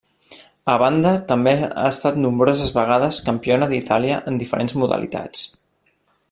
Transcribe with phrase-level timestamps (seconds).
[0.75, 5.47] A banda també ha estat nombroses vegades campiona d'Itàlia en diferents modalitats.